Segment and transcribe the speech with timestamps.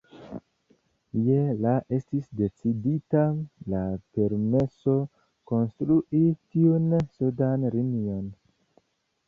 [1.25, 3.27] Je la estis decidita
[3.75, 3.83] la
[4.17, 4.97] permeso
[5.53, 6.25] konstrui
[6.57, 8.29] tiun sudan linion.